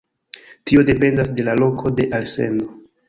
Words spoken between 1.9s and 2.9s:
de alsendo.